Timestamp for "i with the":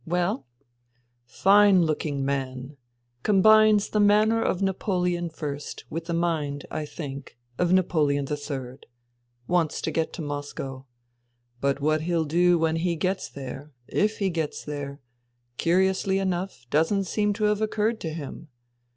5.43-6.13